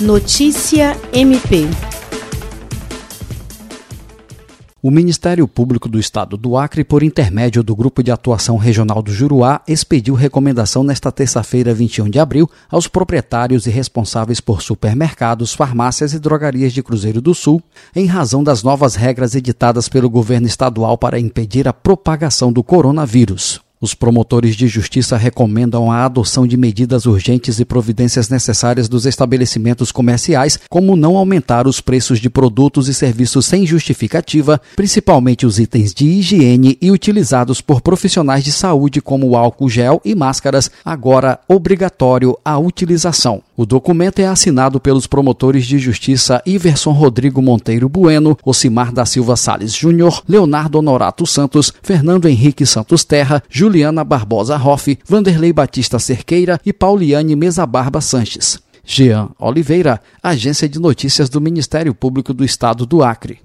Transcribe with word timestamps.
Notícia 0.00 0.96
MP. 1.12 1.66
O 4.80 4.92
Ministério 4.92 5.48
Público 5.48 5.88
do 5.88 5.98
Estado 5.98 6.36
do 6.36 6.56
Acre, 6.56 6.84
por 6.84 7.02
intermédio 7.02 7.64
do 7.64 7.74
Grupo 7.74 8.00
de 8.00 8.12
Atuação 8.12 8.56
Regional 8.56 9.02
do 9.02 9.12
Juruá, 9.12 9.60
expediu 9.66 10.14
recomendação 10.14 10.84
nesta 10.84 11.10
terça-feira, 11.10 11.74
21 11.74 12.10
de 12.10 12.20
abril, 12.20 12.48
aos 12.70 12.86
proprietários 12.86 13.66
e 13.66 13.70
responsáveis 13.70 14.40
por 14.40 14.62
supermercados, 14.62 15.52
farmácias 15.52 16.12
e 16.12 16.20
drogarias 16.20 16.72
de 16.72 16.80
Cruzeiro 16.80 17.20
do 17.20 17.34
Sul, 17.34 17.60
em 17.92 18.06
razão 18.06 18.44
das 18.44 18.62
novas 18.62 18.94
regras 18.94 19.34
editadas 19.34 19.88
pelo 19.88 20.08
governo 20.08 20.46
estadual 20.46 20.96
para 20.96 21.18
impedir 21.18 21.66
a 21.66 21.72
propagação 21.72 22.52
do 22.52 22.62
coronavírus. 22.62 23.60
Os 23.80 23.94
promotores 23.94 24.56
de 24.56 24.66
justiça 24.66 25.16
recomendam 25.16 25.90
a 25.90 26.04
adoção 26.04 26.46
de 26.46 26.56
medidas 26.56 27.06
urgentes 27.06 27.60
e 27.60 27.64
providências 27.64 28.28
necessárias 28.28 28.88
dos 28.88 29.06
estabelecimentos 29.06 29.92
comerciais, 29.92 30.58
como 30.68 30.96
não 30.96 31.16
aumentar 31.16 31.68
os 31.68 31.80
preços 31.80 32.18
de 32.18 32.28
produtos 32.28 32.88
e 32.88 32.94
serviços 32.94 33.46
sem 33.46 33.64
justificativa, 33.64 34.60
principalmente 34.74 35.46
os 35.46 35.60
itens 35.60 35.94
de 35.94 36.06
higiene 36.06 36.76
e 36.82 36.90
utilizados 36.90 37.60
por 37.60 37.80
profissionais 37.80 38.42
de 38.42 38.50
saúde, 38.50 39.00
como 39.00 39.36
álcool 39.36 39.70
gel 39.70 40.00
e 40.04 40.12
máscaras, 40.12 40.68
agora 40.84 41.38
obrigatório 41.48 42.36
a 42.44 42.58
utilização. 42.58 43.47
O 43.58 43.66
documento 43.66 44.20
é 44.20 44.26
assinado 44.28 44.78
pelos 44.78 45.08
promotores 45.08 45.66
de 45.66 45.80
justiça 45.80 46.40
Iverson 46.46 46.92
Rodrigo 46.92 47.42
Monteiro 47.42 47.88
Bueno, 47.88 48.38
Ocimar 48.44 48.92
da 48.92 49.04
Silva 49.04 49.34
Sales 49.34 49.74
Júnior, 49.74 50.22
Leonardo 50.28 50.78
Honorato 50.78 51.26
Santos, 51.26 51.72
Fernando 51.82 52.28
Henrique 52.28 52.64
Santos 52.64 53.02
Terra, 53.02 53.42
Juliana 53.50 54.04
Barbosa 54.04 54.56
Hoff, 54.56 54.96
Vanderlei 55.04 55.52
Batista 55.52 55.98
Cerqueira 55.98 56.60
e 56.64 56.72
Pauliane 56.72 57.34
Mesa 57.34 57.66
Barba 57.66 58.00
Sanches. 58.00 58.60
Jean 58.84 59.28
Oliveira, 59.40 60.00
Agência 60.22 60.68
de 60.68 60.78
Notícias 60.78 61.28
do 61.28 61.40
Ministério 61.40 61.92
Público 61.92 62.32
do 62.32 62.44
Estado 62.44 62.86
do 62.86 63.02
Acre. 63.02 63.36